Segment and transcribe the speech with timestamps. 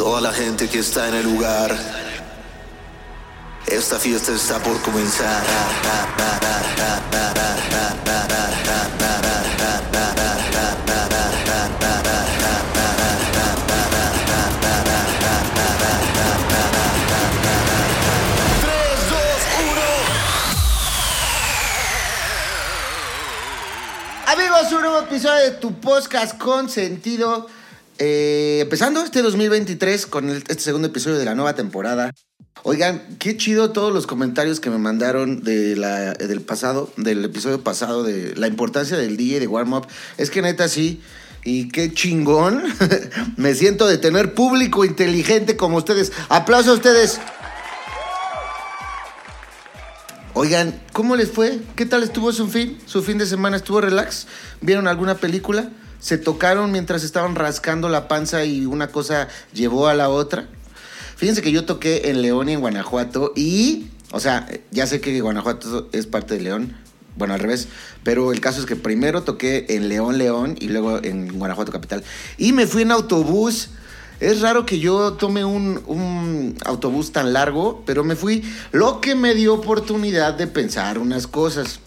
[0.00, 1.76] Toda la gente que está en el lugar.
[3.66, 5.42] Esta fiesta está por comenzar.
[24.26, 27.59] Amigos, un nuevo episodio de tu podcast con sentido.
[28.02, 32.14] Eh, empezando este 2023 con este segundo episodio de la nueva temporada.
[32.62, 38.34] Oigan, qué chido todos los comentarios que me mandaron del pasado, del episodio pasado, de
[38.36, 39.86] la importancia del DJ de Warm Up.
[40.16, 41.02] Es que neta sí,
[41.44, 42.62] y qué chingón.
[43.36, 46.10] me siento de tener público inteligente como ustedes.
[46.30, 47.20] Aplausos a ustedes.
[50.32, 51.60] Oigan, ¿cómo les fue?
[51.76, 52.78] ¿Qué tal estuvo su fin?
[52.86, 54.26] ¿Su fin de semana estuvo relax?
[54.62, 55.70] ¿Vieron alguna película?
[56.00, 60.48] ¿Se tocaron mientras estaban rascando la panza y una cosa llevó a la otra?
[61.16, 65.20] Fíjense que yo toqué en León y en Guanajuato y, o sea, ya sé que
[65.20, 66.74] Guanajuato es parte de León,
[67.16, 67.68] bueno, al revés,
[68.02, 72.02] pero el caso es que primero toqué en León, León y luego en Guanajuato Capital.
[72.38, 73.68] Y me fui en autobús.
[74.20, 78.42] Es raro que yo tome un, autobús tan largo, pero me fui,
[78.72, 81.80] lo que me dio oportunidad de pensar unas cosas.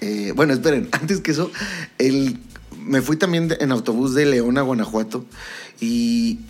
[0.00, 1.50] Eh, bueno, esperen, antes que eso,
[1.98, 2.38] el,
[2.86, 5.24] me fui también en autobús de León a Guanajuato
[5.80, 6.40] y,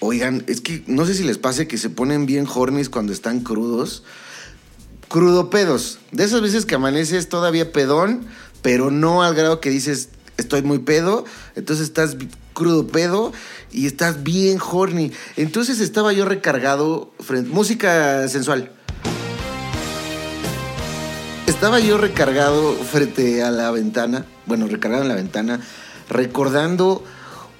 [0.00, 3.40] oigan, es que no sé si les pase que se ponen bien hornies cuando están
[3.40, 4.02] crudos.
[5.08, 6.00] Crudo pedos.
[6.12, 8.26] De esas veces que amaneces todavía pedón,
[8.60, 11.24] pero no al grado que dices estoy muy pedo.
[11.54, 12.16] Entonces estás
[12.52, 13.32] crudo pedo
[13.70, 15.12] y estás bien horny.
[15.36, 17.50] Entonces estaba yo recargado frente.
[17.50, 18.72] Música sensual.
[21.58, 25.60] Estaba yo recargado frente a la ventana, bueno, recargado en la ventana,
[26.08, 27.02] recordando,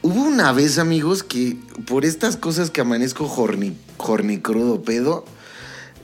[0.03, 5.25] hubo una vez, amigos, que por estas cosas que amanezco horny, horny crudo pedo,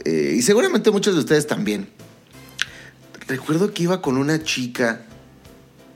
[0.04, 1.86] eh, y seguramente muchos de ustedes también,
[3.28, 5.02] recuerdo que iba con una chica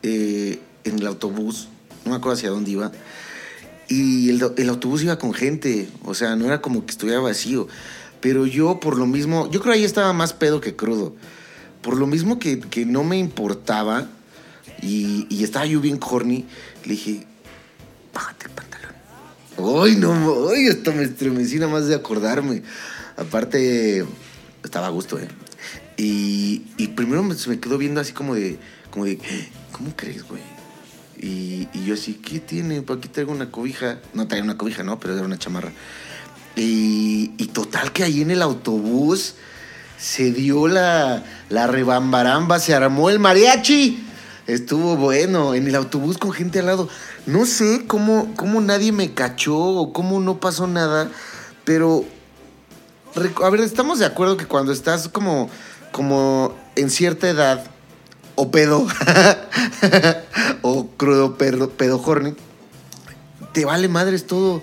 [0.04, 1.66] eh, en el autobús,
[2.04, 2.92] no me acuerdo hacia dónde iba,
[3.88, 7.66] y el, el autobús iba con gente, o sea, no era como que estuviera vacío,
[8.20, 11.16] pero yo por lo mismo, yo creo ahí estaba más pedo que crudo
[11.83, 14.09] por lo mismo que, que no me importaba
[14.83, 16.44] y, estaba yo bien horny,
[16.84, 17.27] le dije,
[18.15, 18.93] bájate el pantalón.
[19.83, 22.62] Ay, no, ay, hasta me estremecí nada más de acordarme.
[23.16, 24.05] Aparte,
[24.62, 25.28] estaba a gusto, ¿eh?
[25.97, 28.59] Y, y primero me, se me quedó viendo así como de,
[28.91, 29.19] como de,
[29.72, 30.43] ¿cómo crees, güey?
[31.21, 32.83] Y, y yo así, ¿qué tiene?
[32.83, 33.99] Pues aquí traigo una cobija.
[34.15, 35.00] No traía una cobija, ¿no?
[35.00, 35.72] Pero era una chamarra.
[36.55, 39.34] Y, y total que ahí en el autobús
[39.98, 44.04] se dio la, la rebambaramba, se armó el mariachi.
[44.47, 46.88] Estuvo bueno, en el autobús con gente al lado.
[47.26, 51.10] No sé cómo, cómo nadie me cachó o cómo no pasó nada,
[51.64, 52.04] pero...
[53.42, 55.50] A ver, estamos de acuerdo que cuando estás como,
[55.92, 57.65] como en cierta edad,
[58.36, 58.86] o pedo,
[60.62, 62.34] o crudo pedo, pedo horny,
[63.53, 64.62] te vale madres todo.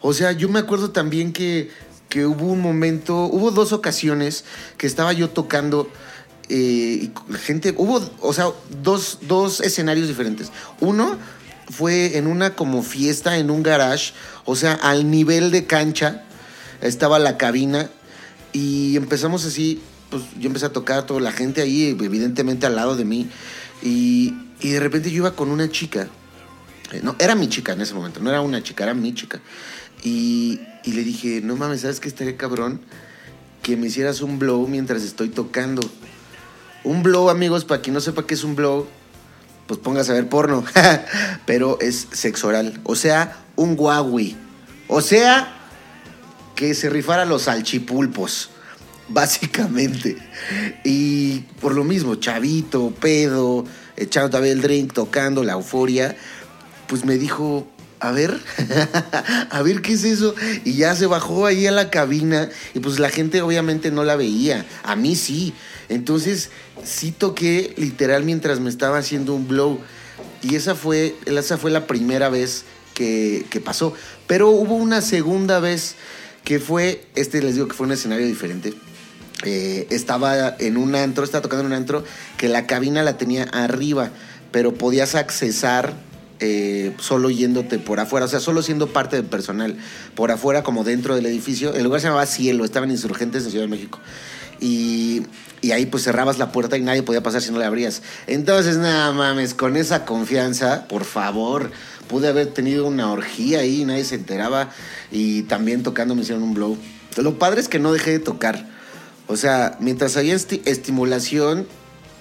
[0.00, 1.70] O sea, yo me acuerdo también que,
[2.08, 4.44] que hubo un momento, hubo dos ocasiones
[4.76, 5.88] que estaba yo tocando
[6.48, 8.46] eh, y gente, hubo, o sea,
[8.82, 10.52] dos, dos escenarios diferentes.
[10.80, 11.16] Uno
[11.68, 14.12] fue en una como fiesta en un garage,
[14.44, 16.24] o sea, al nivel de cancha,
[16.80, 17.90] estaba la cabina
[18.52, 19.80] y empezamos así,
[20.10, 23.28] pues yo empecé a tocar, toda la gente ahí, evidentemente al lado de mí,
[23.82, 26.08] y, y de repente yo iba con una chica,
[26.92, 29.40] eh, no, era mi chica en ese momento, no era una chica, era mi chica.
[30.04, 32.80] Y, y le dije, no mames, ¿sabes qué estaría cabrón?
[33.62, 35.82] Que me hicieras un blow mientras estoy tocando.
[36.84, 38.86] Un blow, amigos, para quien no sepa qué es un blow,
[39.66, 40.64] pues póngase a ver porno.
[41.46, 42.80] Pero es sexo oral.
[42.84, 44.36] O sea, un guawi.
[44.86, 45.56] O sea,
[46.54, 48.50] que se rifara los salchipulpos.
[49.08, 50.16] Básicamente.
[50.84, 53.64] Y por lo mismo, chavito, pedo,
[53.96, 56.16] echando todavía el drink, tocando, la euforia,
[56.86, 57.66] pues me dijo,
[58.00, 58.38] a ver,
[59.50, 60.34] a ver qué es eso.
[60.64, 64.16] Y ya se bajó ahí a la cabina y pues la gente obviamente no la
[64.16, 64.66] veía.
[64.82, 65.54] A mí sí.
[65.88, 66.50] Entonces
[66.84, 69.80] sí toqué literal mientras me estaba haciendo un blow.
[70.42, 72.64] Y esa fue, esa fue la primera vez
[72.94, 73.92] que, pasó.
[74.26, 75.96] Pero hubo una segunda vez
[76.44, 78.74] que fue, este les digo que fue un escenario diferente.
[79.44, 82.04] Eh, estaba en un antro, estaba tocando en un antro
[82.38, 84.10] que la cabina la tenía arriba,
[84.50, 85.94] pero podías accesar
[86.40, 89.76] eh, solo yéndote por afuera, o sea, solo siendo parte del personal,
[90.14, 91.74] por afuera como dentro del edificio.
[91.74, 93.98] El lugar se llamaba Cielo, estaban insurgentes en Ciudad de México.
[94.60, 95.22] Y,
[95.72, 98.02] ahí pues cerrabas la puerta y nadie podía pasar si no la abrías.
[98.26, 101.72] Entonces, nada mames, con esa confianza, por favor,
[102.08, 104.70] pude haber tenido una orgía ahí, nadie se enteraba.
[105.10, 106.76] Y también tocando me hicieron un blow.
[107.16, 108.66] Lo padre es que no dejé de tocar.
[109.26, 111.66] O sea, mientras había esti- estimulación,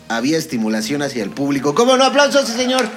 [0.08, 1.76] había estimulación hacia el público.
[1.76, 2.04] ¿Cómo no?
[2.04, 2.90] ¡Aplausos, señor!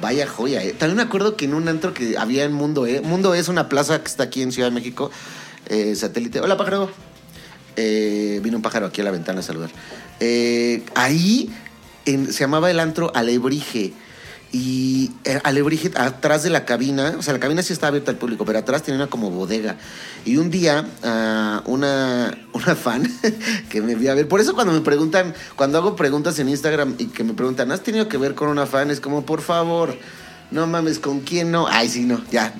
[0.00, 0.72] Vaya joya, ¿eh?
[0.72, 3.00] También me acuerdo que en un antro que había en Mundo E.
[3.00, 5.10] Mundo E es una plaza que está aquí en Ciudad de México.
[5.66, 6.40] eh, satélite.
[6.40, 6.90] Hola, pájaro.
[7.76, 9.70] Eh, vino un pájaro aquí a la ventana a saludar.
[10.20, 11.50] Eh, ahí
[12.04, 13.92] se llamaba el antro Alebrije.
[14.50, 18.16] Y eh, Alebrije, atrás de la cabina, o sea, la cabina sí estaba abierta al
[18.16, 19.76] público, pero atrás tenía una como bodega.
[20.24, 23.06] Y un día, ah, una, una fan
[23.68, 26.94] que me vio a ver, por eso cuando me preguntan, cuando hago preguntas en Instagram
[26.96, 28.90] y que me preguntan, ¿has tenido que ver con una fan?
[28.90, 29.94] Es como, por favor,
[30.50, 31.66] no mames, ¿con quién no?
[31.68, 32.54] Ay, sí, no, ya.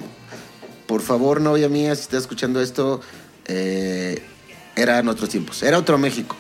[0.87, 3.01] Por favor, novia mía, si estás escuchando esto,
[3.47, 4.23] eh,
[4.77, 6.37] eran otros tiempos, era otro México.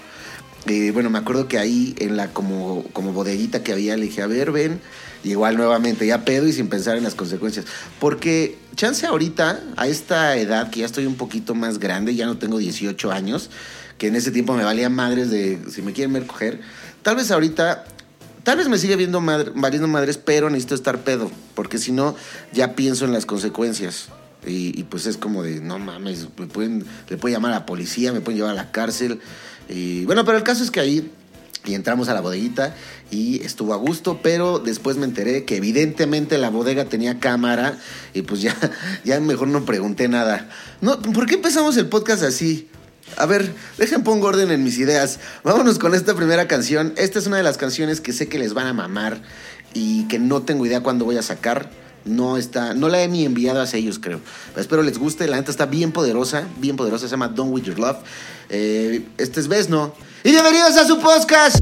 [0.66, 4.20] Y bueno, me acuerdo que ahí en la como, como bodeguita que había, le dije,
[4.20, 4.80] a ver, ven.
[5.24, 7.66] Igual nuevamente, ya pedo y sin pensar en las consecuencias.
[7.98, 12.38] Porque chance ahorita, a esta edad, que ya estoy un poquito más grande, ya no
[12.38, 13.50] tengo 18 años,
[13.98, 16.60] que en ese tiempo me valía madres de si me quieren ver coger.
[17.02, 17.84] Tal vez ahorita,
[18.44, 21.30] tal vez me sigue viendo madre, valiendo madres, pero necesito estar pedo.
[21.54, 22.14] Porque si no,
[22.52, 24.08] ya pienso en las consecuencias.
[24.46, 27.66] Y, y pues es como de, no mames, me pueden, le pueden llamar a la
[27.66, 29.18] policía, me pueden llevar a la cárcel.
[29.68, 31.10] Y bueno, pero el caso es que ahí
[31.64, 32.74] y entramos a la bodeguita
[33.10, 37.78] y estuvo a gusto, pero después me enteré que evidentemente la bodega tenía cámara
[38.14, 38.56] y pues ya,
[39.04, 40.48] ya mejor no pregunté nada.
[40.80, 42.68] No, ¿Por qué empezamos el podcast así?
[43.16, 45.18] A ver, dejen pongo orden en mis ideas.
[45.42, 46.92] Vámonos con esta primera canción.
[46.96, 49.22] Esta es una de las canciones que sé que les van a mamar
[49.74, 51.70] y que no tengo idea cuándo voy a sacar.
[52.04, 54.20] No está, no la he ni enviado hacia ellos, creo.
[54.50, 55.26] Pero espero les guste.
[55.26, 57.06] La neta está bien poderosa, bien poderosa.
[57.06, 57.98] Se llama Don't With Your Love.
[58.50, 59.94] Eh, este es Vesno.
[60.24, 61.58] Y bienvenidos a su podcast.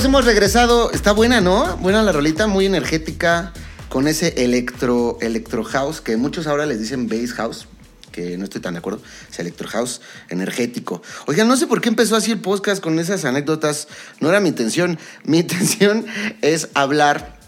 [0.00, 0.90] Hemos regresado.
[0.90, 1.76] Está buena, ¿no?
[1.76, 3.52] Buena la rolita, muy energética,
[3.88, 7.68] con ese electro, electro house, que muchos ahora les dicen bass house,
[8.10, 9.00] que no estoy tan de acuerdo.
[9.30, 11.02] Es electro house, energético.
[11.26, 13.86] Oigan, no sé por qué empezó así el podcast con esas anécdotas.
[14.20, 14.98] No era mi intención.
[15.24, 16.06] Mi intención
[16.40, 17.38] es hablar.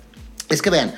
[0.51, 0.95] Es que vean,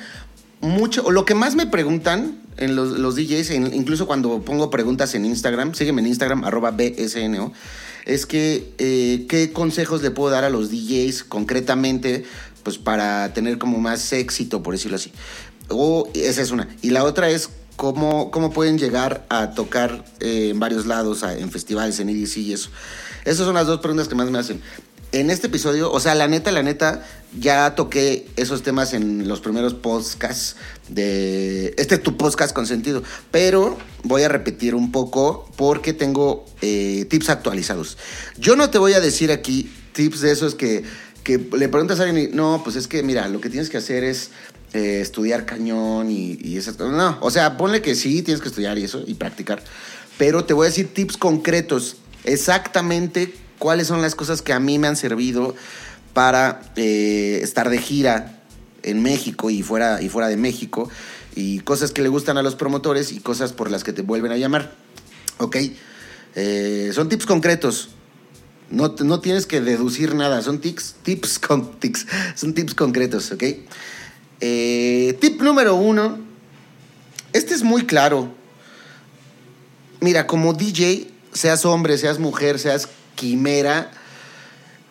[0.59, 5.23] mucho, lo que más me preguntan en los, DJs, en- incluso cuando pongo preguntas en
[5.25, 7.53] Instagram, sígueme en Instagram, arroba BSNO,
[8.07, 12.23] es que eh, qué consejos le puedo dar a los DJs concretamente,
[12.63, 15.11] pues para tener como más éxito, por decirlo así.
[15.67, 16.69] O esa es una.
[16.81, 21.51] Y la otra es cómo, cómo pueden llegar a tocar eh, en varios lados, en
[21.51, 22.69] festivales, en EDC y eso.
[23.25, 24.61] Esas son las dos preguntas que más me hacen.
[25.13, 27.07] En este episodio, o sea, la neta, la neta,
[27.39, 30.57] ya toqué esos temas en los primeros podcasts
[30.89, 31.73] de...
[31.77, 37.05] Este es tu podcast con sentido, pero voy a repetir un poco porque tengo eh,
[37.09, 37.97] tips actualizados.
[38.37, 40.83] Yo no te voy a decir aquí tips de esos que,
[41.23, 43.77] que le preguntas a alguien y, no, pues es que mira, lo que tienes que
[43.77, 44.31] hacer es
[44.73, 46.97] eh, estudiar cañón y, y esas cosas.
[46.97, 49.63] No, o sea, ponle que sí, tienes que estudiar y eso, y practicar.
[50.17, 51.95] Pero te voy a decir tips concretos,
[52.25, 55.55] exactamente cuáles son las cosas que a mí me han servido
[56.13, 58.41] para eh, estar de gira
[58.83, 60.89] en México y fuera, y fuera de México,
[61.35, 64.31] y cosas que le gustan a los promotores y cosas por las que te vuelven
[64.31, 64.75] a llamar.
[65.37, 65.57] ¿Ok?
[66.35, 67.89] Eh, son tips concretos.
[68.69, 73.43] No, no tienes que deducir nada, son tips, tips, con, tips, son tips concretos, ¿ok?
[74.39, 76.19] Eh, tip número uno,
[77.33, 78.33] este es muy claro.
[79.99, 83.91] Mira, como DJ, seas hombre, seas mujer, seas quimera,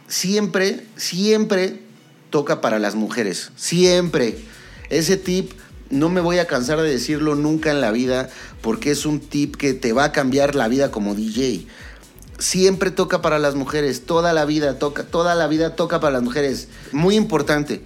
[0.09, 1.81] siempre, siempre
[2.29, 3.53] toca para las mujeres.
[3.57, 4.37] Siempre.
[4.91, 5.53] Ese tip
[5.89, 8.29] no me voy a cansar de decirlo nunca en la vida
[8.61, 11.67] porque es un tip que te va a cambiar la vida como DJ.
[12.39, 16.23] Siempre toca para las mujeres, toda la vida toca, toda la vida toca para las
[16.23, 16.69] mujeres.
[16.93, 17.83] Muy importante.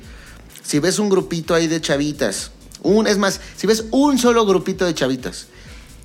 [0.65, 2.51] Si ves un grupito ahí de chavitas,
[2.83, 5.47] un, es más, si ves un solo grupito de chavitas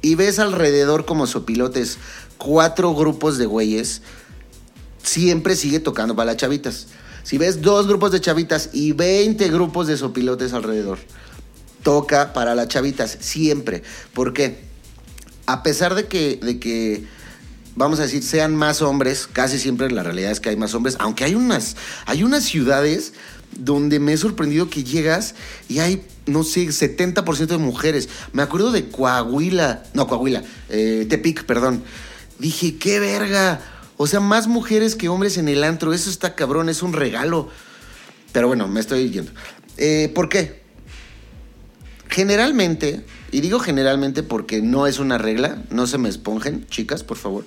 [0.01, 1.98] y ves alrededor como sopilotes
[2.38, 4.01] cuatro grupos de güeyes,
[5.05, 6.88] siempre sigue tocando para las chavitas.
[7.24, 11.00] Si ves dos grupos de chavitas y 20 grupos de sopilotes alrededor,
[11.81, 13.83] toca para las chavitas, siempre.
[14.13, 14.59] ¿Por qué?
[15.45, 17.05] A pesar de que, de que,
[17.75, 20.97] vamos a decir, sean más hombres, casi siempre la realidad es que hay más hombres,
[21.00, 23.13] aunque hay unas, hay unas ciudades
[23.57, 25.35] donde me he sorprendido que llegas
[25.69, 28.09] y hay, no sé, 70% de mujeres.
[28.33, 31.83] Me acuerdo de Coahuila, no, Coahuila, eh, Tepic, perdón.
[32.39, 33.62] Dije, qué verga.
[33.97, 35.93] O sea, más mujeres que hombres en el antro.
[35.93, 37.49] Eso está cabrón, es un regalo.
[38.31, 39.31] Pero bueno, me estoy yendo.
[39.77, 40.63] Eh, ¿Por qué?
[42.09, 47.17] Generalmente, y digo generalmente porque no es una regla, no se me esponjen, chicas, por
[47.17, 47.45] favor.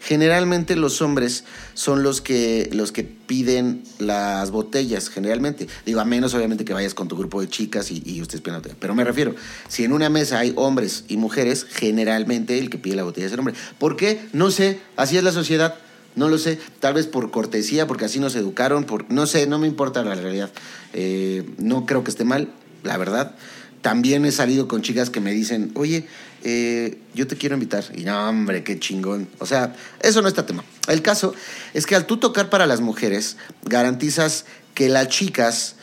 [0.00, 5.66] Generalmente los hombres son los que, los que piden las botellas, generalmente.
[5.84, 8.62] Digo, a menos obviamente que vayas con tu grupo de chicas y, y ustedes piden.
[8.78, 9.34] Pero me refiero,
[9.68, 13.32] si en una mesa hay hombres y mujeres, generalmente el que pide la botella es
[13.32, 13.54] el hombre.
[13.78, 14.28] ¿Por qué?
[14.32, 15.74] No sé, así es la sociedad.
[16.18, 19.60] No lo sé, tal vez por cortesía, porque así nos educaron, por, no sé, no
[19.60, 20.50] me importa la realidad.
[20.92, 22.48] Eh, no creo que esté mal,
[22.82, 23.36] la verdad.
[23.82, 26.08] También he salido con chicas que me dicen, oye,
[26.42, 27.84] eh, yo te quiero invitar.
[27.94, 29.28] Y no, hombre, qué chingón.
[29.38, 30.64] O sea, eso no está tema.
[30.88, 31.34] El caso
[31.72, 34.44] es que al tú tocar para las mujeres, garantizas
[34.74, 35.76] que las chicas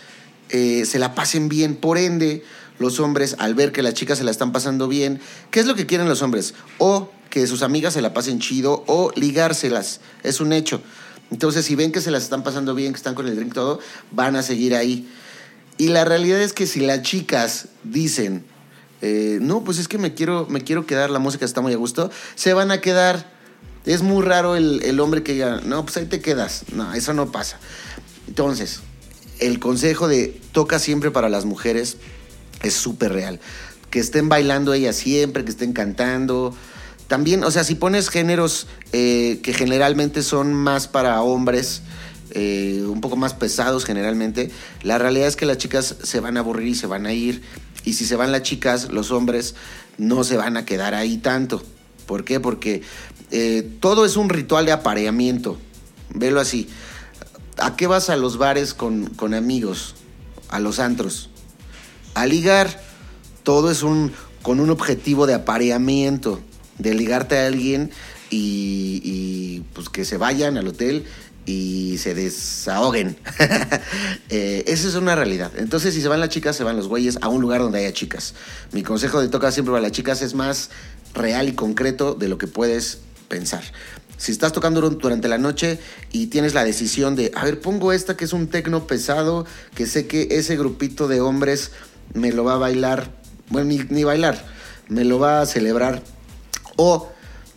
[0.50, 1.78] eh, se la pasen bien.
[1.78, 2.44] Por ende,
[2.78, 5.76] los hombres, al ver que las chicas se la están pasando bien, ¿qué es lo
[5.76, 6.56] que quieren los hombres?
[6.78, 10.00] O que sus amigas se la pasen chido o ligárselas.
[10.24, 10.82] Es un hecho.
[11.32, 13.82] Entonces, si ven que se las están pasando bien, que están con el drink todo,
[14.12, 15.12] van a seguir ahí.
[15.78, 18.46] Y la realidad es que si las chicas dicen,
[19.02, 21.76] eh, no, pues es que me quiero, me quiero quedar, la música está muy a
[21.76, 23.30] gusto, se van a quedar.
[23.84, 26.64] Es muy raro el, el hombre que diga, no, pues ahí te quedas.
[26.72, 27.60] No, eso no pasa.
[28.30, 28.80] Entonces,
[29.40, 31.98] el consejo de toca siempre para las mujeres
[32.64, 33.42] es súper real.
[33.90, 36.56] Que estén bailando ellas siempre, que estén cantando.
[37.08, 41.84] También, o sea, si pones géneros eh, que generalmente son más para hombres,
[42.32, 46.40] eh, un poco más pesados generalmente, la realidad es que las chicas se van a
[46.40, 47.44] aburrir y se van a ir.
[47.84, 49.54] Y si se van las chicas, los hombres
[49.98, 51.62] no se van a quedar ahí tanto.
[52.08, 52.40] ¿Por qué?
[52.40, 52.82] Porque
[53.32, 55.58] eh, todo es un ritual de apareamiento.
[56.10, 56.68] Velo así.
[57.58, 59.96] ¿A qué vas a los bares con, con amigos?
[60.50, 61.30] A los antros.
[62.16, 62.84] A ligar.
[63.44, 66.40] Todo es un con un objetivo de apareamiento.
[66.78, 67.92] De ligarte a alguien
[68.30, 71.06] y, pues que se vayan al hotel
[71.46, 73.18] y se desahoguen.
[74.30, 75.52] eh, esa es una realidad.
[75.58, 77.94] Entonces, si se van las chicas, se van los güeyes a un lugar donde haya
[77.94, 78.34] chicas.
[78.72, 80.70] Mi consejo de toca siempre para las chicas es más
[81.14, 83.64] real y concreto de lo que puedes pensar.
[84.18, 85.80] Si estás tocando dur- durante la noche
[86.12, 89.86] y tienes la decisión de, a ver, pongo esta que es un tecno pesado, que
[89.86, 91.72] sé que ese grupito de hombres
[92.14, 93.12] me lo va a bailar,
[93.50, 94.46] bueno, ni bailar,
[94.88, 96.02] me lo va a celebrar.
[96.76, 97.10] O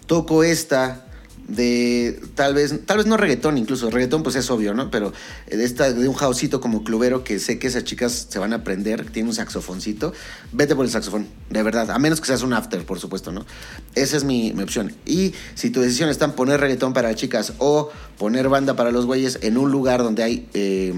[0.06, 1.04] toco esta
[1.48, 4.90] de tal vez, tal vez no reggaetón incluso, reggaetón pues es obvio, ¿no?
[4.90, 5.14] Pero
[5.46, 9.10] esta de un houseito como clubero que sé que esas chicas se van a aprender,
[9.10, 10.12] tiene un saxofoncito,
[10.52, 13.46] vete por el saxofón, de verdad, a menos que seas un after, por supuesto, ¿no?
[13.94, 14.92] Esa es mi, mi opción.
[15.06, 18.92] Y si tu decisión está en poner reggaetón para las chicas o poner banda para
[18.92, 20.92] los güeyes en un lugar donde hay eh,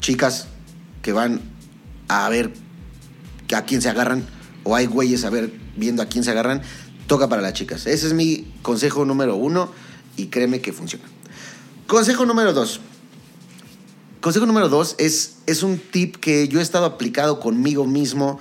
[0.00, 0.48] chicas
[1.02, 1.42] que van
[2.08, 2.50] a ver
[3.54, 4.24] a quién se agarran,
[4.64, 6.62] o hay güeyes a ver viendo a quién se agarran,
[7.06, 7.86] toca para las chicas.
[7.86, 9.70] Ese es mi consejo número uno
[10.16, 11.04] y créeme que funciona.
[11.86, 12.80] Consejo número dos.
[14.20, 18.40] Consejo número dos es, es un tip que yo he estado aplicado conmigo mismo.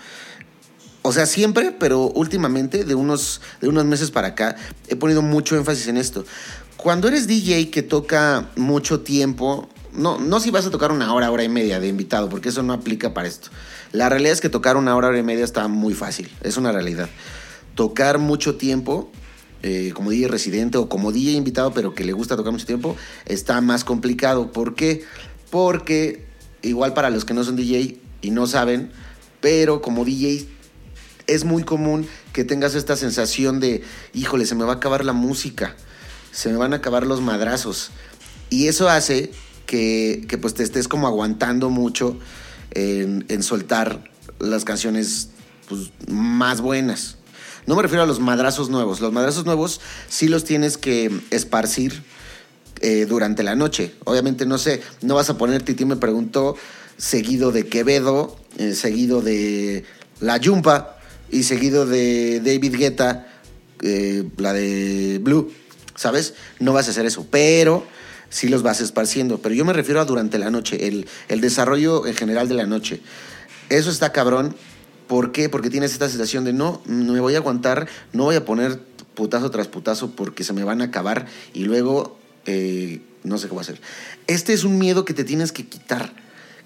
[1.04, 4.56] O sea, siempre, pero últimamente, de unos, de unos meses para acá,
[4.88, 6.26] he ponido mucho énfasis en esto.
[6.78, 11.30] Cuando eres DJ que toca mucho tiempo, no, no si vas a tocar una hora,
[11.30, 13.50] hora y media de invitado, porque eso no aplica para esto.
[13.92, 16.72] La realidad es que tocar una hora, hora y media está muy fácil, es una
[16.72, 17.10] realidad.
[17.76, 19.12] Tocar mucho tiempo,
[19.64, 22.96] eh, como DJ residente o como DJ invitado, pero que le gusta tocar mucho tiempo,
[23.26, 24.52] está más complicado.
[24.52, 25.04] ¿Por qué?
[25.50, 26.26] Porque,
[26.62, 28.92] igual para los que no son DJ y no saben,
[29.42, 30.48] pero como DJ
[31.28, 35.14] es muy común que tengas esta sensación de, híjole, se me va a acabar la
[35.14, 35.76] música,
[36.32, 37.92] se me van a acabar los madrazos.
[38.50, 39.32] Y eso hace
[39.66, 42.18] que, que pues te estés como aguantando mucho
[42.76, 44.04] en, soltar
[44.40, 45.30] las canciones
[45.68, 47.18] pues, más buenas.
[47.68, 49.02] No me refiero a los madrazos nuevos.
[49.02, 52.04] Los madrazos nuevos sí los tienes que esparcir
[52.82, 53.94] eh, durante la noche.
[54.04, 56.56] Obviamente, no sé, no vas a poner Titi me preguntó
[56.98, 59.84] seguido de Quevedo, eh, seguido de
[60.20, 60.98] La Yumpa
[61.32, 63.28] y seguido de David Guetta,
[63.82, 65.52] eh, la de Blue,
[65.96, 66.36] ¿sabes?
[66.60, 67.86] No vas a hacer eso, pero
[68.30, 69.40] sí los vas esparciendo.
[69.40, 72.66] Pero yo me refiero a durante la noche, el, el desarrollo en general de la
[72.66, 73.02] noche.
[73.70, 74.56] Eso está cabrón.
[75.08, 75.50] ¿Por qué?
[75.50, 78.80] Porque tienes esta sensación de no, no me voy a aguantar, no voy a poner
[79.16, 83.54] putazo tras putazo porque se me van a acabar y luego eh, no sé qué
[83.54, 83.82] voy a hacer.
[84.28, 86.14] Este es un miedo que te tienes que quitar.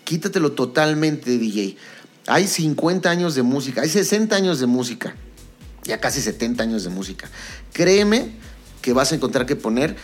[0.04, 1.78] Quítatelo totalmente, DJ.
[2.28, 5.16] Hay 50 años de música, hay 60 años de música,
[5.84, 7.30] ya casi 70 años de música.
[7.74, 8.32] Créeme
[8.82, 9.96] que vas a encontrar que poner.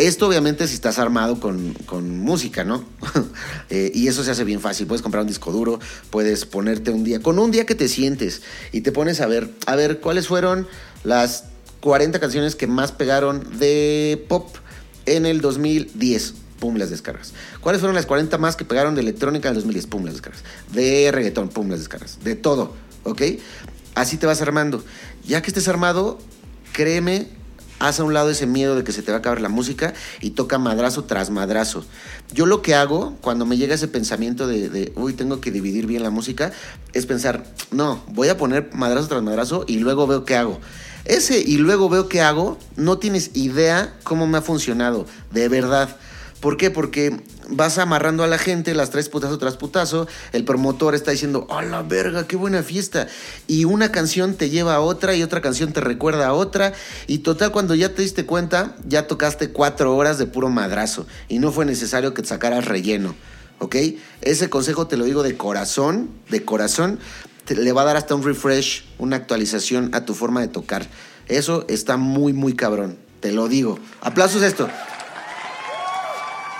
[0.00, 2.84] Esto obviamente si estás armado con, con música, ¿no?
[3.72, 4.88] Eh, y eso se hace bien fácil.
[4.88, 5.78] Puedes comprar un disco duro,
[6.10, 9.48] puedes ponerte un día, con un día que te sientes y te pones a ver,
[9.66, 10.66] a ver cuáles fueron
[11.04, 11.44] las
[11.78, 14.48] 40 canciones que más pegaron de pop
[15.06, 16.34] en el 2010.
[16.58, 17.32] Pum, las descargas.
[17.60, 19.86] ¿Cuáles fueron las 40 más que pegaron de electrónica en el 2010?
[19.86, 20.42] Pum, las descargas.
[20.72, 22.18] De reggaetón, pum, las descargas.
[22.24, 23.22] De todo, ¿ok?
[23.94, 24.84] Así te vas armando.
[25.24, 26.18] Ya que estés armado,
[26.72, 27.28] créeme,
[27.80, 29.92] haz a un lado ese miedo de que se te va a acabar la música
[30.20, 31.84] y toca madrazo tras madrazo.
[32.32, 35.86] Yo lo que hago cuando me llega ese pensamiento de, de, uy, tengo que dividir
[35.86, 36.52] bien la música,
[36.92, 40.60] es pensar, no, voy a poner madrazo tras madrazo y luego veo qué hago.
[41.06, 45.96] Ese y luego veo qué hago, no tienes idea cómo me ha funcionado, de verdad.
[46.40, 46.70] ¿Por qué?
[46.70, 51.46] Porque vas amarrando a la gente, las tres putazo tras putazo, el promotor está diciendo,
[51.50, 53.08] ¡a la verga, qué buena fiesta!
[53.46, 56.72] Y una canción te lleva a otra y otra canción te recuerda a otra.
[57.06, 61.06] Y total, cuando ya te diste cuenta, ya tocaste cuatro horas de puro madrazo.
[61.28, 63.14] Y no fue necesario que te sacaras relleno.
[63.58, 63.76] ¿Ok?
[64.22, 66.98] Ese consejo te lo digo de corazón, de corazón.
[67.44, 70.88] Te, le va a dar hasta un refresh, una actualización a tu forma de tocar.
[71.28, 72.98] Eso está muy, muy cabrón.
[73.20, 73.78] Te lo digo.
[74.00, 74.68] Aplausos esto.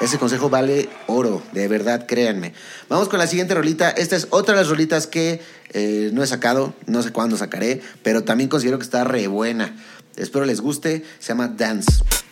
[0.01, 2.55] Ese consejo vale oro, de verdad, créanme.
[2.89, 3.91] Vamos con la siguiente rolita.
[3.91, 7.83] Esta es otra de las rolitas que eh, no he sacado, no sé cuándo sacaré,
[8.03, 9.77] pero también considero que está re buena.
[10.17, 11.05] Espero les guste.
[11.19, 12.03] Se llama Dance.
[12.03, 12.30] Dance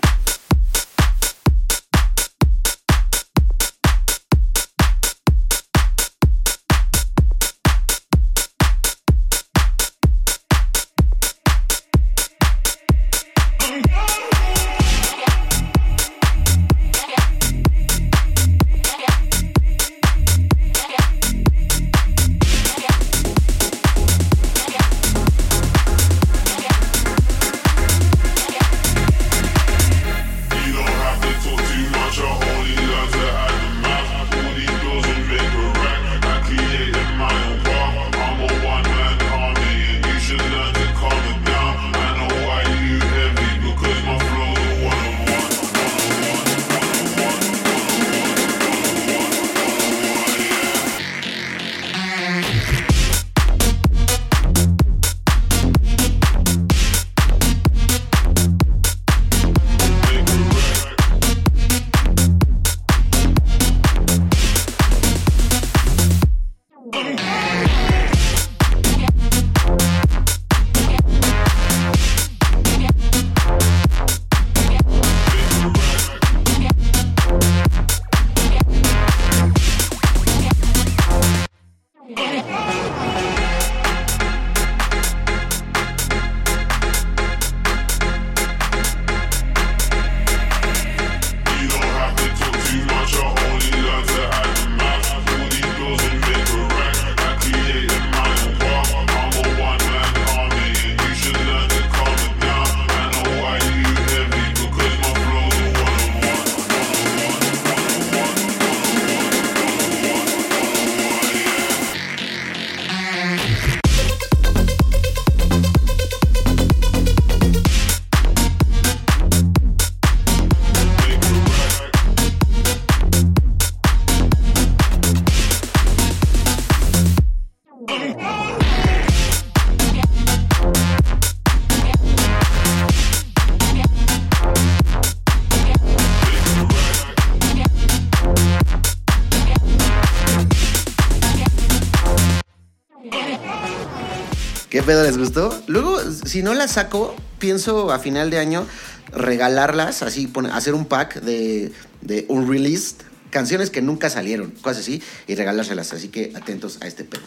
[144.88, 145.55] pedo les gustó?
[145.66, 148.66] Luego, si no las saco, pienso a final de año
[149.12, 152.96] regalarlas, así, hacer un pack de, de unreleased,
[153.29, 155.92] canciones que nunca salieron, cosas así, y regalárselas.
[155.92, 157.20] Así que atentos a este pedo.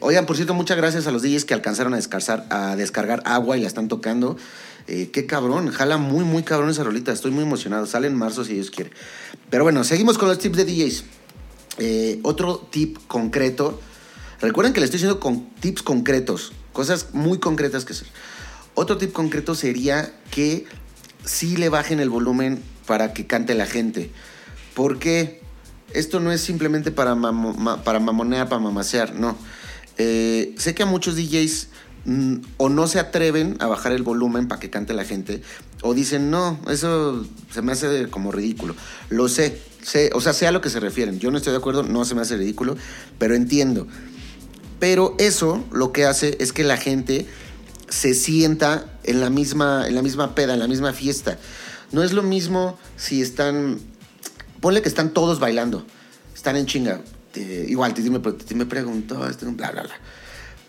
[0.00, 3.58] Oigan, por cierto, muchas gracias a los DJs que alcanzaron a descargar, a descargar agua
[3.58, 4.38] y la están tocando.
[4.86, 7.12] Eh, qué cabrón, jala muy, muy cabrón esa rolita.
[7.12, 7.84] Estoy muy emocionado.
[7.84, 8.92] Sale en marzo si Dios quiere.
[9.50, 11.04] Pero bueno, seguimos con los tips de DJs.
[11.80, 13.78] Eh, otro tip concreto.
[14.40, 18.08] Recuerden que le estoy diciendo con tips concretos, cosas muy concretas que hacer.
[18.74, 20.66] Otro tip concreto sería que
[21.24, 24.10] sí le bajen el volumen para que cante la gente.
[24.74, 25.40] Porque
[25.94, 29.38] esto no es simplemente para, mamo- ma- para mamonear, para mamasear, no.
[29.96, 31.68] Eh, sé que a muchos DJs
[32.04, 35.40] mm, o no se atreven a bajar el volumen para que cante la gente,
[35.82, 38.74] o dicen, no, eso se me hace como ridículo.
[39.10, 41.20] Lo sé, sé, o sea, sé a lo que se refieren.
[41.20, 42.76] Yo no estoy de acuerdo, no se me hace ridículo,
[43.18, 43.86] pero entiendo.
[44.78, 47.26] Pero eso lo que hace es que la gente
[47.88, 51.38] se sienta en la misma, en la misma peda, en la misma fiesta.
[51.92, 53.78] No es lo mismo si están.
[54.60, 55.86] Ponle que están todos bailando.
[56.34, 57.00] Están en chinga.
[57.32, 59.94] Te- igual, Titi me, Titi me preguntó, este, bla, bla, bla.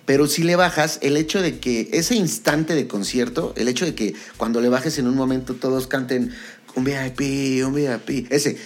[0.05, 3.95] Pero si le bajas, el hecho de que ese instante de concierto, el hecho de
[3.95, 6.31] que cuando le bajes en un momento todos canten
[6.75, 8.57] un VIP, un VIP, ese,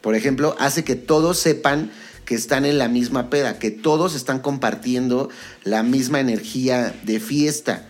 [0.00, 1.92] por ejemplo, hace que todos sepan
[2.24, 5.28] que están en la misma peda, que todos están compartiendo
[5.62, 7.86] la misma energía de fiesta,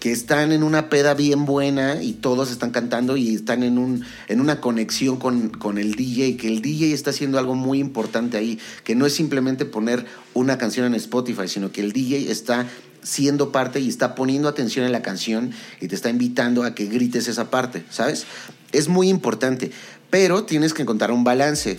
[0.00, 4.04] que están en una peda bien buena y todos están cantando y están en, un,
[4.28, 8.36] en una conexión con, con el DJ, que el DJ está haciendo algo muy importante
[8.36, 12.66] ahí, que no es simplemente poner una canción en Spotify, sino que el DJ está
[13.02, 16.86] siendo parte y está poniendo atención en la canción y te está invitando a que
[16.86, 18.26] grites esa parte, ¿sabes?
[18.72, 19.70] Es muy importante,
[20.10, 21.78] pero tienes que encontrar un balance.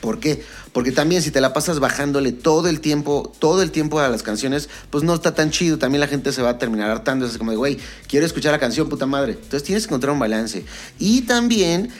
[0.00, 0.42] ¿Por qué?
[0.72, 4.22] Porque también si te la pasas bajándole todo el tiempo, todo el tiempo a las
[4.22, 5.78] canciones, pues no está tan chido.
[5.78, 7.26] También la gente se va a terminar hartando.
[7.26, 9.32] Es como de, güey, quiero escuchar la canción, puta madre.
[9.32, 10.64] Entonces tienes que encontrar un balance.
[10.98, 11.90] Y también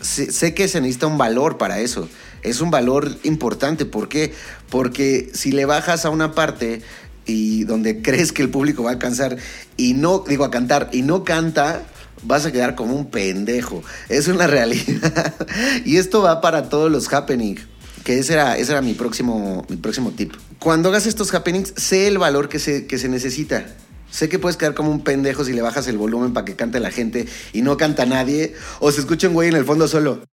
[0.00, 2.08] sé, sé que se necesita un valor para eso.
[2.42, 3.84] Es un valor importante.
[3.84, 4.32] ¿Por qué?
[4.70, 6.82] Porque si le bajas a una parte
[7.26, 9.36] y donde crees que el público va a cansar
[9.76, 11.82] y no, digo, a cantar y no canta,
[12.22, 13.82] vas a quedar como un pendejo.
[14.08, 15.34] Es una realidad.
[15.84, 17.56] y esto va para todos los happening.
[18.04, 20.32] Que ese era, ese era mi, próximo, mi próximo tip.
[20.58, 23.66] Cuando hagas estos happenings, sé el valor que se, que se necesita.
[24.10, 26.80] Sé que puedes quedar como un pendejo si le bajas el volumen para que cante
[26.80, 28.54] la gente y no canta nadie.
[28.80, 30.24] O se escucha un güey en el fondo solo.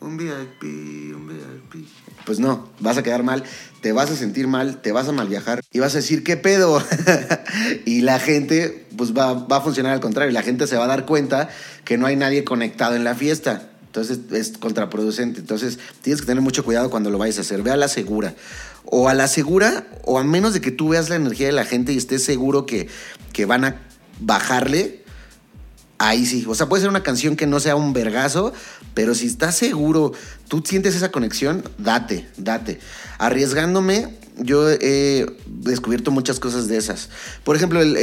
[0.00, 0.95] Un VIP.
[2.26, 3.44] Pues no, vas a quedar mal,
[3.80, 6.36] te vas a sentir mal, te vas a mal viajar y vas a decir, ¿qué
[6.36, 6.82] pedo?
[7.86, 10.32] y la gente, pues va, va a funcionar al contrario.
[10.32, 11.48] La gente se va a dar cuenta
[11.84, 13.70] que no hay nadie conectado en la fiesta.
[13.86, 15.38] Entonces es contraproducente.
[15.38, 17.62] Entonces tienes que tener mucho cuidado cuando lo vayas a hacer.
[17.62, 18.34] Ve a la segura.
[18.84, 21.64] O a la segura, o a menos de que tú veas la energía de la
[21.64, 22.88] gente y estés seguro que,
[23.32, 23.82] que van a
[24.18, 25.06] bajarle,
[25.98, 28.52] Ahí sí, o sea, puede ser una canción que no sea un vergazo,
[28.92, 30.12] pero si estás seguro,
[30.48, 32.78] tú sientes esa conexión, date, date.
[33.18, 37.08] Arriesgándome, yo he descubierto muchas cosas de esas.
[37.44, 37.96] Por ejemplo, el,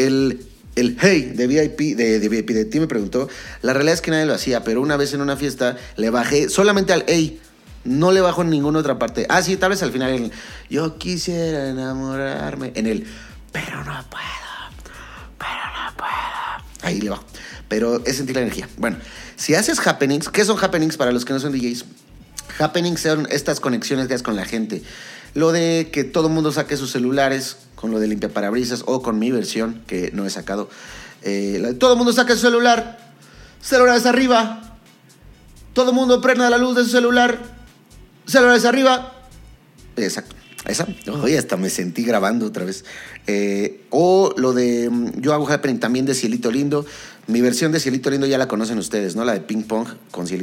[0.76, 3.30] el, hey de VIP, de, de VIP, de ti me preguntó,
[3.62, 6.50] la realidad es que nadie lo hacía, pero una vez en una fiesta le bajé
[6.50, 7.40] solamente al hey.
[7.86, 9.26] No le bajo en ninguna otra parte.
[9.28, 10.32] Ah, sí, tal vez al final el
[10.70, 12.72] yo quisiera enamorarme.
[12.76, 13.06] En el
[13.52, 14.24] pero no puedo,
[15.38, 16.82] pero no puedo.
[16.82, 17.26] Ahí le bajo.
[17.68, 18.70] Pero es sentir la energía.
[18.78, 18.98] Bueno,
[19.36, 21.84] si haces happenings, ¿qué son happenings para los que no son DJs?
[22.60, 24.84] Happenings son estas conexiones que haces con la gente.
[25.34, 29.20] Lo de que todo el mundo saque sus celulares con lo de limpiaparabrisas o con
[29.20, 30.70] mi versión, que no he sacado.
[31.24, 33.00] Eh, todo el mundo saca su celular.
[33.62, 34.78] Celulares arriba.
[35.74, 37.40] Todo el mundo prenda la luz de su celular.
[38.28, 39.14] Celulares arriba.
[39.98, 40.36] Exacto.
[40.66, 40.88] Esa.
[41.22, 42.86] Oye, hasta me sentí grabando otra vez.
[43.28, 44.90] Eh, o lo de.
[44.90, 46.86] mm, Yo hago happening también de Cielito Lindo.
[47.28, 49.26] Mi versión de Cielito Lindo ya la conocen ustedes, ¿no?
[49.26, 49.88] La de ping pong,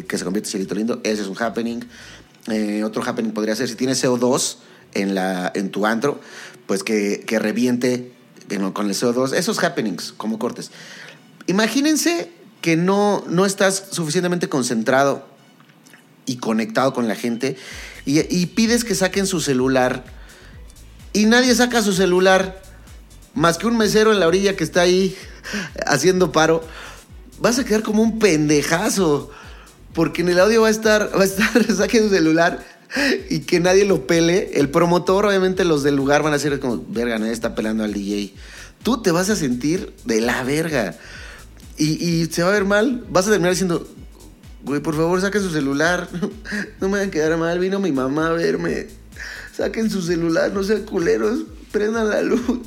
[0.06, 1.00] que se convierte en Cielito Lindo.
[1.04, 1.80] Ese es un happening.
[2.48, 4.56] Eh, otro happening podría ser si tienes CO2
[4.94, 6.20] en, la, en tu antro,
[6.66, 8.12] pues que, que reviente
[8.48, 9.34] en- con el CO2.
[9.34, 10.70] Esos happenings, como cortes.
[11.46, 12.30] Imagínense
[12.60, 15.26] que no, no estás suficientemente concentrado
[16.26, 17.56] y conectado con la gente
[18.18, 20.04] y, pides que saquen su celular
[21.12, 22.62] y nadie saca su celular
[23.34, 25.16] más que un mesero en la orilla que está ahí
[25.86, 26.62] haciendo paro,
[27.40, 29.30] vas a quedar como un pendejazo.
[29.92, 32.64] Porque en el audio va a estar, va a estar, saquen su celular
[33.28, 34.50] y que nadie lo pele.
[34.54, 37.92] El promotor, obviamente, los del lugar van a ser como, verga, nadie está pelando al
[37.92, 38.34] DJ.
[38.82, 40.96] Tú te vas a sentir de la verga.
[41.76, 43.04] Y, y se va a ver mal.
[43.10, 43.86] Vas a terminar diciendo,
[44.64, 46.08] güey, por favor, saquen su celular.
[46.80, 47.58] No me van a quedar mal.
[47.58, 48.88] Vino mi mamá a verme.
[49.56, 51.40] Saquen su celular, no sean culeros.
[51.72, 52.40] Prendan la luz.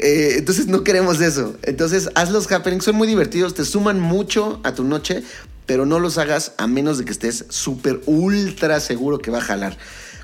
[0.00, 1.56] Eh, entonces no queremos eso.
[1.62, 5.24] Entonces haz los happenings, son muy divertidos, te suman mucho a tu noche,
[5.66, 9.40] pero no los hagas a menos de que estés súper, ultra seguro que va a
[9.40, 9.76] jalar.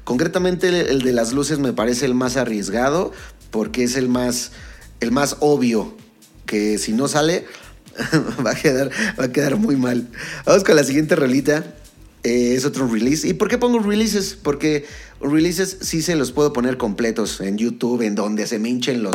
[0.05, 3.13] Concretamente el, el de las luces me parece el más arriesgado
[3.51, 4.53] porque es el más,
[5.01, 5.97] el más obvio
[6.47, 7.47] que si no sale
[8.47, 10.09] va a quedar, va a quedar muy mal.
[10.47, 11.65] Vamos con la siguiente rolita.
[12.23, 13.27] Eh, es otro release.
[13.27, 14.35] ¿Y por qué pongo releases?
[14.35, 14.85] Porque
[15.21, 19.15] releases sí se los puedo poner completos en YouTube, en donde se me hinchen los.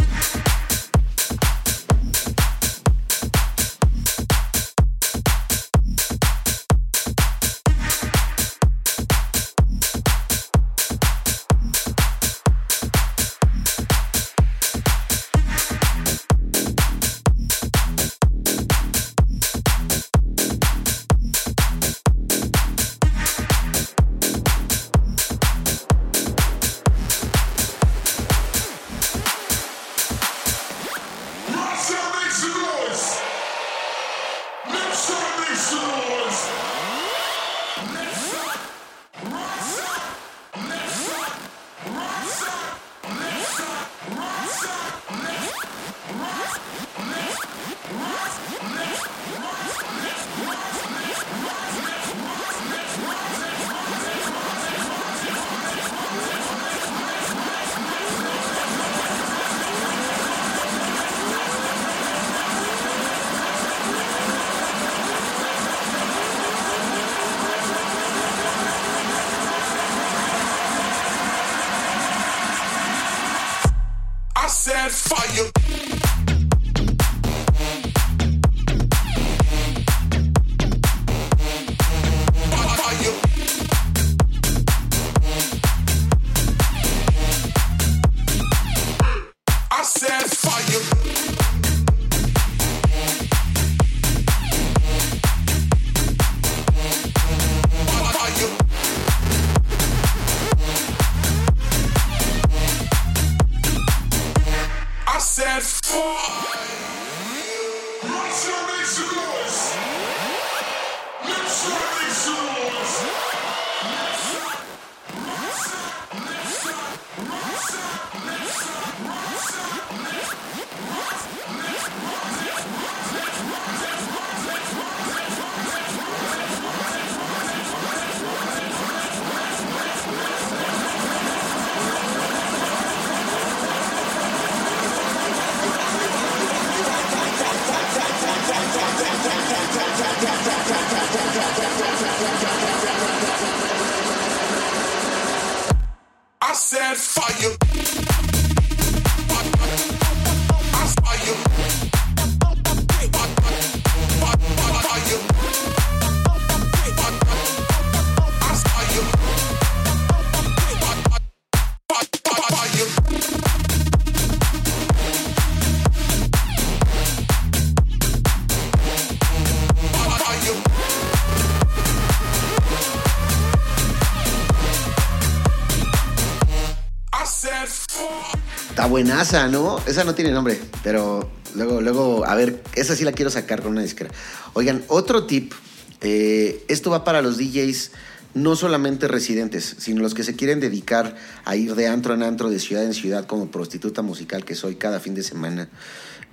[178.96, 179.78] Buenaza, ¿no?
[179.88, 183.74] Esa no tiene nombre, pero luego, luego, a ver, esa sí la quiero sacar con
[183.74, 184.10] una disquera.
[184.54, 185.52] Oigan, otro tip.
[186.00, 187.92] eh, esto va para los DJs
[188.36, 192.50] no solamente residentes, sino los que se quieren dedicar a ir de antro en antro,
[192.50, 195.68] de ciudad en ciudad, como prostituta musical que soy cada fin de semana.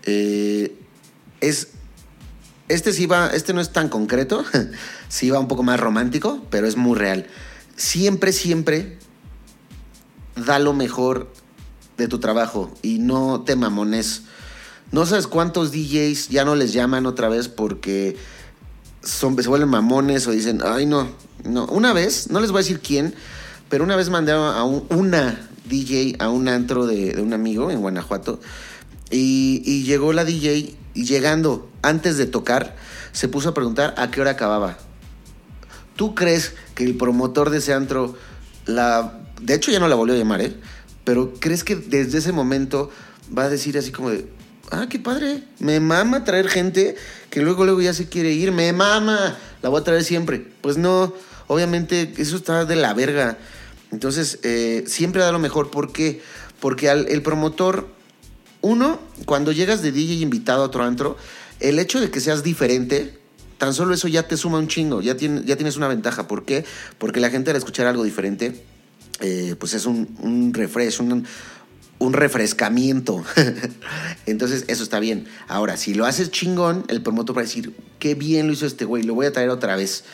[0.04, 0.72] Eh,
[1.40, 1.70] es
[2.68, 4.44] este sí va, este no es tan concreto,
[5.08, 7.26] sí va un poco más romántico, pero es muy real.
[7.74, 8.98] Siempre, siempre
[10.36, 11.41] da lo mejor
[12.02, 14.22] de tu trabajo y no te mamones.
[14.90, 18.16] No sabes cuántos DJs ya no les llaman otra vez porque
[19.02, 21.08] son, se vuelven mamones o dicen, ay no,
[21.44, 21.64] no.
[21.66, 23.14] Una vez, no les voy a decir quién,
[23.68, 27.80] pero una vez mandé a un- una DJ a un antro de, un amigo en
[27.80, 28.40] Guanajuato
[29.10, 32.76] y, y llegó la DJ y llegando antes de tocar
[33.12, 34.76] se puso a preguntar a qué hora acababa.
[35.96, 38.16] ¿Tú crees que el promotor de ese antro
[38.66, 39.18] la...
[39.40, 40.56] De hecho ya no la volvió a llamar, ¿eh?
[41.04, 42.90] Pero ¿crees que desde ese momento
[43.36, 44.26] va a decir así como de...
[44.70, 45.42] Ah, qué padre.
[45.58, 46.96] Me mama traer gente
[47.30, 48.52] que luego, luego ya se quiere ir.
[48.52, 49.36] Me mama.
[49.60, 50.46] La voy a traer siempre.
[50.60, 51.12] Pues no.
[51.48, 53.36] Obviamente eso está de la verga.
[53.90, 55.70] Entonces, eh, siempre da lo mejor.
[55.70, 56.22] ¿Por qué?
[56.60, 57.88] Porque al, el promotor
[58.62, 61.16] uno, cuando llegas de DJ invitado a otro antro,
[61.60, 63.18] el hecho de que seas diferente,
[63.58, 66.28] tan solo eso ya te suma un chingo, ya, tiene- ya tienes una ventaja.
[66.28, 66.64] ¿Por qué?
[66.98, 68.62] Porque la gente al escuchar algo diferente,
[69.20, 70.52] eh, pues es un, un
[71.98, 73.24] un, refrescamiento.
[74.26, 75.26] Entonces, eso está bien.
[75.46, 78.84] Ahora, si lo haces chingón, el promotor va a decir, qué bien lo hizo este
[78.84, 80.04] güey, lo voy a traer otra vez.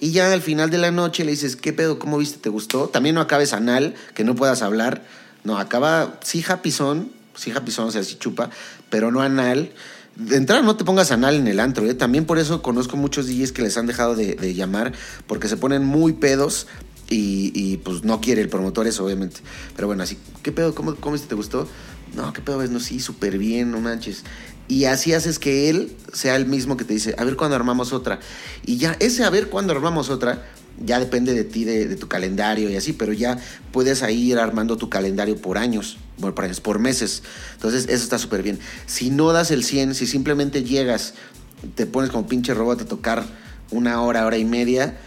[0.00, 1.98] Y ya al final de la noche le dices, ¿qué pedo?
[1.98, 2.38] ¿Cómo viste?
[2.38, 2.88] ¿Te gustó?
[2.88, 5.04] También no acabes anal, que no puedas hablar.
[5.44, 8.50] No, acaba, sí, japizón, sí, japizón, o sea, sí chupa,
[8.90, 9.72] pero no anal.
[10.14, 11.94] De entrada no te pongas anal en el antro, ¿eh?
[11.94, 14.92] También por eso conozco muchos DJs que les han dejado de, de llamar,
[15.26, 16.66] porque se ponen muy pedos
[17.10, 19.40] y, pues no quiere el promotor eso, obviamente.
[19.74, 20.74] Pero bueno, así, ¿qué pedo?
[20.74, 21.28] ¿Cómo, viste?
[21.28, 21.68] ¿Te gustó?
[22.14, 22.66] No, ¿qué pedo?
[22.66, 24.24] No, sí, súper bien, no manches.
[24.68, 27.92] Y así haces que él sea el mismo que te dice, a ver cuándo armamos
[27.92, 28.20] otra.
[28.66, 30.46] Y ya, ese a ver cuándo armamos otra,
[30.84, 33.38] ya depende de ti, de, de tu calendario y así, pero ya
[33.72, 37.22] puedes ahí ir armando tu calendario por años, bueno, por años, por meses.
[37.54, 38.58] Entonces, eso está súper bien.
[38.86, 41.14] Si no das el 100, si simplemente llegas,
[41.74, 43.24] te pones como pinche robot a tocar
[43.70, 44.98] una hora, hora y media,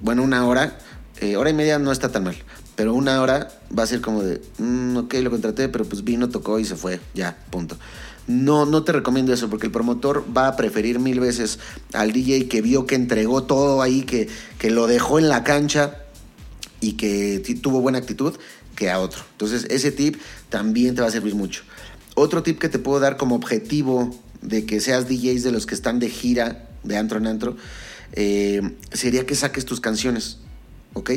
[0.00, 0.78] bueno, una hora,
[1.20, 2.36] eh, hora y media no está tan mal.
[2.74, 6.28] Pero una hora va a ser como de, mm, ok, lo contraté, pero pues vino,
[6.28, 7.00] tocó y se fue.
[7.14, 7.76] Ya, punto.
[8.26, 11.58] No, no te recomiendo eso porque el promotor va a preferir mil veces
[11.92, 15.98] al DJ que vio que entregó todo ahí, que, que lo dejó en la cancha
[16.80, 18.34] y que tuvo buena actitud
[18.74, 19.22] que a otro.
[19.32, 20.16] Entonces ese tip
[20.50, 21.62] también te va a servir mucho.
[22.14, 25.74] Otro tip que te puedo dar como objetivo de que seas DJs de los que
[25.74, 27.56] están de gira de antro en antro
[28.12, 30.38] eh, sería que saques tus canciones.
[30.96, 31.10] ¿Ok?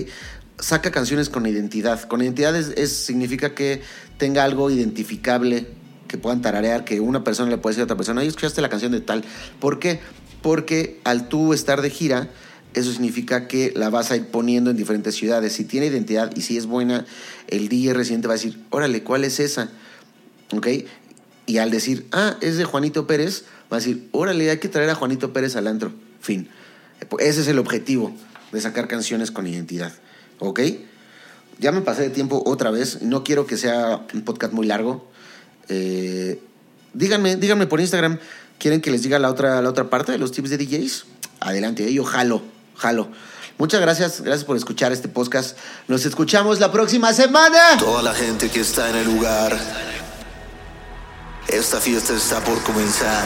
[0.59, 2.03] Saca canciones con identidad.
[2.03, 3.81] Con identidad es, significa que
[4.17, 5.67] tenga algo identificable,
[6.07, 8.69] que puedan tararear, que una persona le puede decir a otra persona, oye, escuchaste la
[8.69, 9.23] canción de tal.
[9.59, 10.01] ¿Por qué?
[10.41, 12.29] Porque al tú estar de gira,
[12.73, 15.53] eso significa que la vas a ir poniendo en diferentes ciudades.
[15.53, 17.05] Si tiene identidad y si es buena,
[17.47, 19.69] el DJ residente va a decir, órale, ¿cuál es esa?
[20.51, 20.67] ¿Ok?
[21.45, 24.89] Y al decir, ah, es de Juanito Pérez, va a decir, órale, hay que traer
[24.89, 25.93] a Juanito Pérez al antro.
[26.19, 26.49] Fin.
[27.19, 28.13] Ese es el objetivo
[28.51, 29.91] de sacar canciones con identidad.
[30.39, 30.62] ¿Ok?
[31.59, 33.01] Ya me pasé de tiempo otra vez.
[33.01, 35.07] No quiero que sea un podcast muy largo.
[35.67, 36.41] Eh,
[36.93, 38.19] díganme, díganme por Instagram.
[38.57, 41.05] ¿Quieren que les diga la otra, la otra parte de los tips de DJs?
[41.39, 42.41] Adelante, eh, yo jalo,
[42.75, 43.09] jalo.
[43.57, 45.57] Muchas gracias, gracias por escuchar este podcast.
[45.88, 47.77] Nos escuchamos la próxima semana.
[47.77, 49.57] Toda la gente que está en el lugar.
[51.47, 53.26] Esta fiesta está por comenzar.